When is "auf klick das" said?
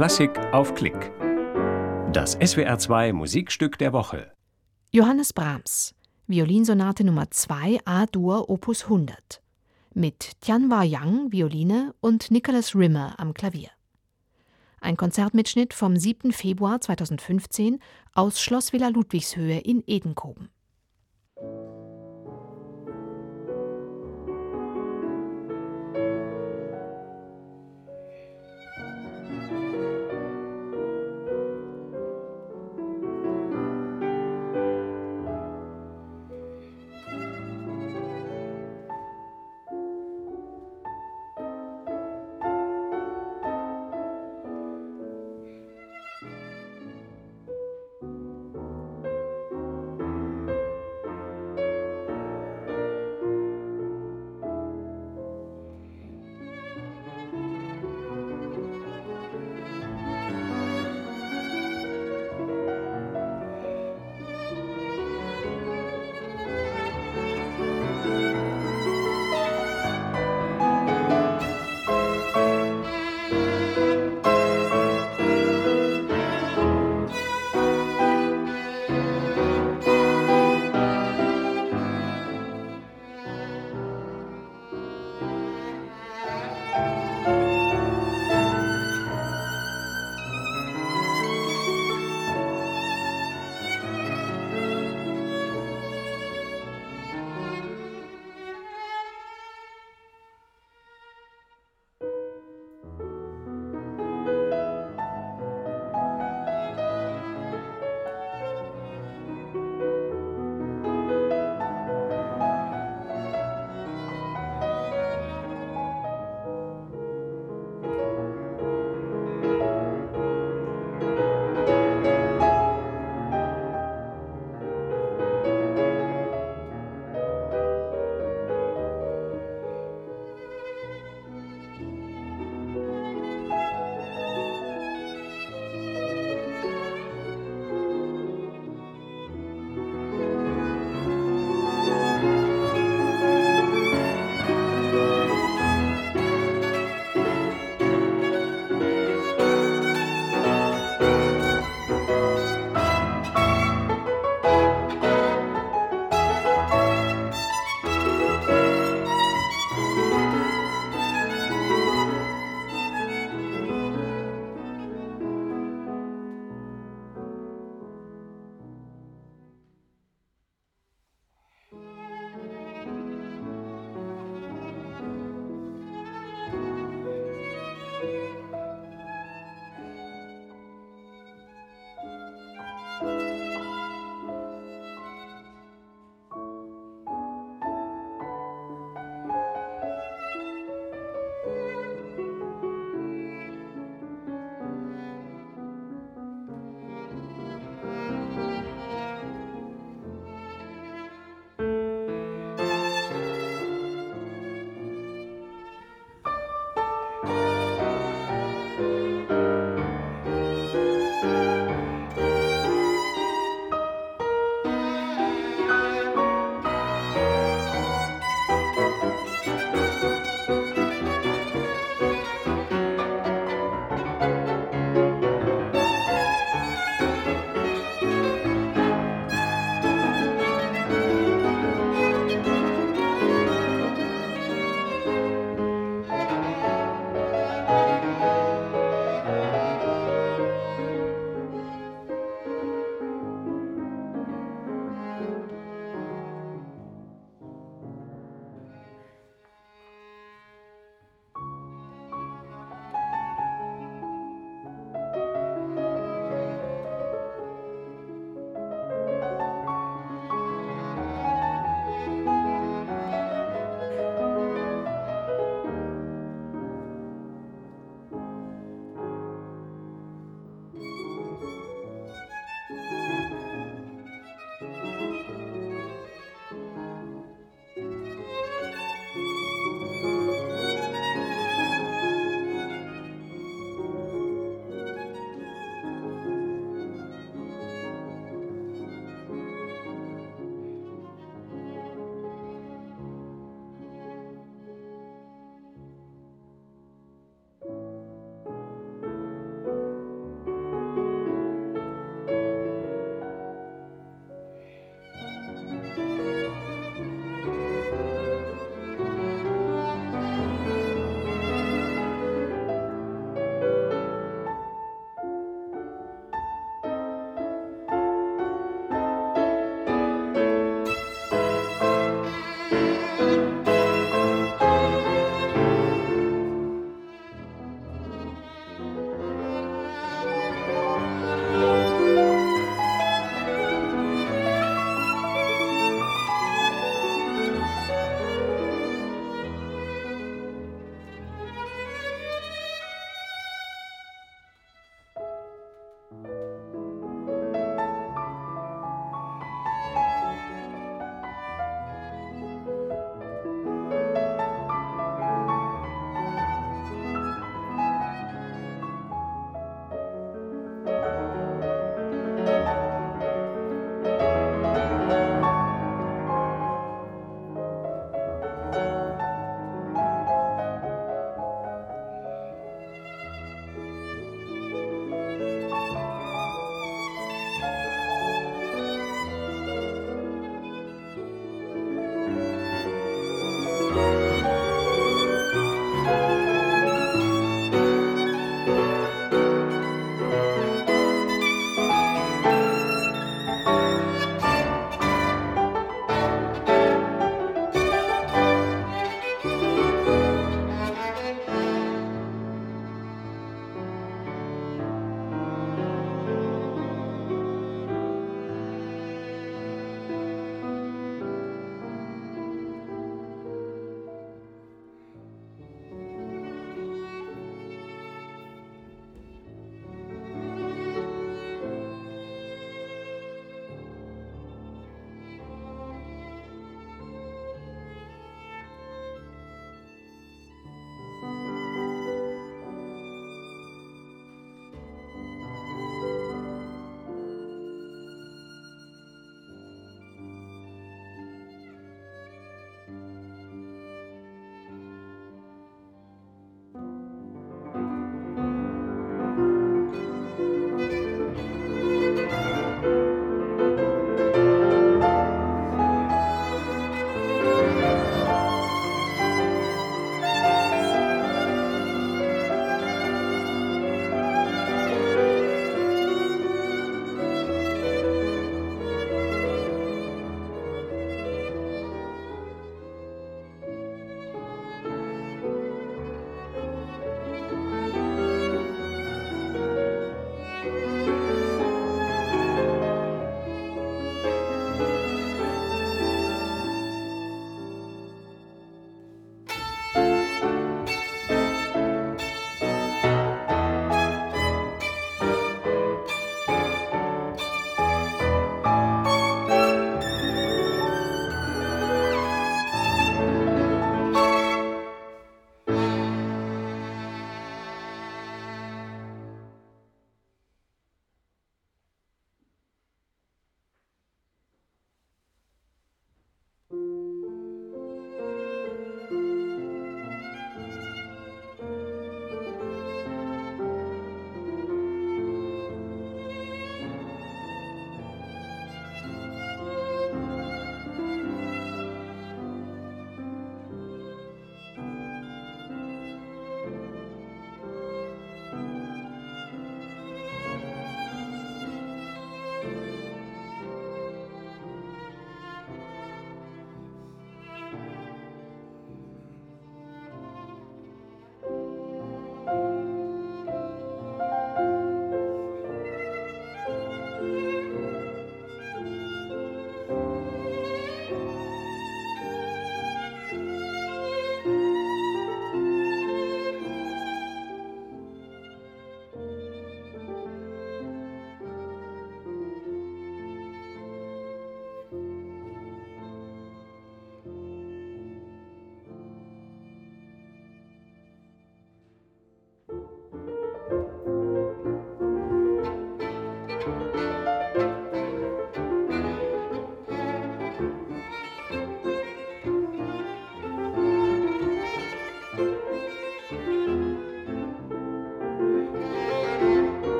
0.54-2.34